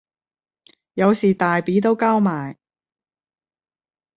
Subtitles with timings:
[0.95, 2.57] 有時大髀都交埋